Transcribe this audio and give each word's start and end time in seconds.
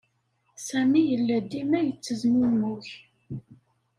Sami 0.65 0.99
yella 1.09 1.37
dima 1.51 1.79
yettezmumug. 1.85 2.83